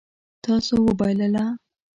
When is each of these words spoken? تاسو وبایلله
تاسو 0.43 0.73
وبایلله 0.87 1.45